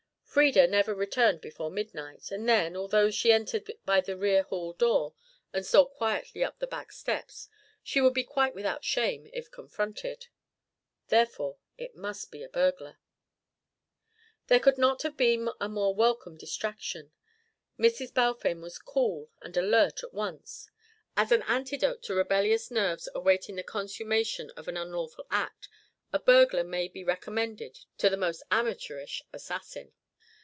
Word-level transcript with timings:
Frieda 0.33 0.65
never 0.65 0.95
returned 0.95 1.41
before 1.41 1.69
midnight, 1.69 2.31
and 2.31 2.47
then, 2.47 2.73
although 2.77 3.11
she 3.11 3.33
entered 3.33 3.69
by 3.83 3.99
the 3.99 4.15
rear 4.15 4.43
hall 4.43 4.71
door 4.71 5.13
and 5.51 5.65
stole 5.65 5.87
quietly 5.87 6.41
up 6.41 6.57
the 6.57 6.67
back 6.67 6.93
stairs, 6.93 7.49
she 7.83 7.99
would 7.99 8.13
be 8.13 8.23
quite 8.23 8.55
without 8.55 8.85
shame 8.85 9.29
if 9.33 9.51
confronted. 9.51 10.27
Therefore, 11.09 11.57
it 11.77 11.97
must 11.97 12.31
be 12.31 12.43
a 12.43 12.47
burglar. 12.47 12.97
There 14.47 14.61
could 14.61 14.77
not 14.77 15.01
have 15.01 15.17
been 15.17 15.49
a 15.59 15.67
more 15.67 15.93
welcome 15.93 16.37
distraction. 16.37 17.11
Mrs. 17.77 18.13
Balfame 18.13 18.61
was 18.61 18.79
cool 18.79 19.29
and 19.41 19.57
alert 19.57 20.01
at 20.01 20.13
once. 20.13 20.69
As 21.17 21.33
an 21.33 21.41
antidote 21.43 22.03
to 22.03 22.13
rebellious 22.15 22.71
nerves 22.71 23.09
awaiting 23.13 23.57
the 23.57 23.63
consummation 23.63 24.49
of 24.51 24.69
an 24.69 24.77
unlawful 24.77 25.27
act, 25.29 25.67
a 26.13 26.19
burglar 26.19 26.63
may 26.63 26.87
be 26.87 27.03
recommended 27.03 27.79
to 27.97 28.09
the 28.09 28.15
most 28.15 28.43
amateurish 28.49 29.21
assassin. 29.33 29.91